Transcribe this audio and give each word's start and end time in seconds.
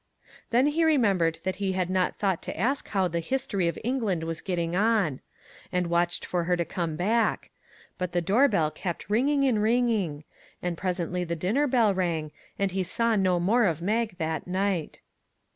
Then 0.49 0.65
he 0.65 0.83
remembered 0.83 1.37
that 1.43 1.57
he 1.57 1.73
had 1.73 1.87
not 1.91 2.15
thought 2.15 2.41
to 2.41 2.59
ask 2.59 2.87
her 2.87 2.91
how 2.93 3.07
the 3.07 3.19
history 3.19 3.67
of 3.67 3.77
England 3.83 4.23
was 4.23 4.41
getting 4.41 4.75
on; 4.75 5.19
and 5.71 5.85
watched 5.91 6.25
for 6.25 6.45
her 6.45 6.57
to 6.57 6.65
come 6.65 6.95
back; 6.95 7.51
but 7.99 8.11
the 8.11 8.19
door 8.19 8.47
bell 8.47 8.71
kept 8.71 9.11
ringing 9.11 9.43
and 9.45 9.61
ring 9.61 9.89
ing; 9.91 10.23
and 10.59 10.75
presently 10.75 11.23
the 11.23 11.35
dinner 11.35 11.67
bell 11.67 11.93
rang, 11.93 12.31
and 12.57 12.71
he 12.71 12.81
saw 12.81 13.15
no 13.15 13.39
more 13.39 13.65
of 13.65 13.79
Mag 13.79 14.17
that 14.17 14.47
night. 14.47 15.01